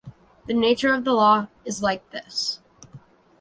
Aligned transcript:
The 0.47 0.55
nature 0.55 0.91
of 0.95 1.03
the 1.05 1.13
Law 1.13 1.49
is 1.63 1.83
like 1.83 2.09
this. 2.09 2.59